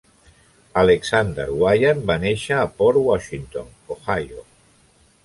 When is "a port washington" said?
2.63-3.69